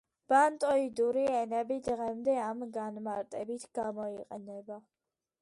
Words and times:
ბანტოიდური 0.31 1.25
ენები 1.39 1.77
დღემდე 1.89 2.35
ამ 2.47 2.65
განმარტებით 2.79 3.67
გამოიყენება. 3.81 4.83